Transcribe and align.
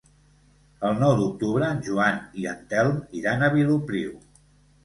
El 0.89 0.95
nou 1.03 1.11
d'octubre 1.19 1.69
en 1.75 1.83
Joan 1.89 2.17
i 2.45 2.47
en 2.53 2.65
Telm 2.75 2.99
iran 3.23 3.45
a 3.45 3.51
Vilopriu. 3.59 4.19